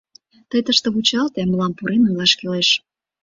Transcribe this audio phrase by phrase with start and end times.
[0.49, 2.69] —Тый тыште вучалте, мылам пурен ойлаш кӱлеш.